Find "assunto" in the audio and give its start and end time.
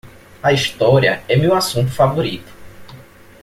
1.53-1.91